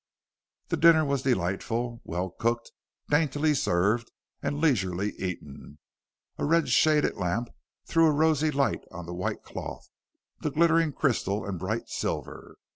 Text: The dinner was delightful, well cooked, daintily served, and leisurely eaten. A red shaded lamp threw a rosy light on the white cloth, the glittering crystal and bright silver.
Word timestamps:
The 0.69 0.77
dinner 0.77 1.05
was 1.05 1.21
delightful, 1.21 2.01
well 2.03 2.31
cooked, 2.31 2.71
daintily 3.11 3.53
served, 3.53 4.11
and 4.41 4.59
leisurely 4.59 5.13
eaten. 5.19 5.77
A 6.39 6.43
red 6.43 6.69
shaded 6.69 7.17
lamp 7.17 7.49
threw 7.85 8.07
a 8.07 8.11
rosy 8.11 8.49
light 8.49 8.83
on 8.89 9.05
the 9.05 9.13
white 9.13 9.43
cloth, 9.43 9.89
the 10.39 10.49
glittering 10.49 10.91
crystal 10.91 11.45
and 11.45 11.59
bright 11.59 11.87
silver. 11.87 12.55